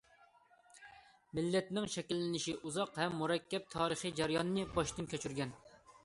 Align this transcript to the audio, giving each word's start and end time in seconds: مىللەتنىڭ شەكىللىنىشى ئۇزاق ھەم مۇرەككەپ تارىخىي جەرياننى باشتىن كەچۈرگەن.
مىللەتنىڭ 1.39 1.83
شەكىللىنىشى 1.95 2.55
ئۇزاق 2.69 2.97
ھەم 3.01 3.17
مۇرەككەپ 3.19 3.67
تارىخىي 3.75 4.15
جەرياننى 4.21 4.65
باشتىن 4.79 5.11
كەچۈرگەن. 5.13 5.53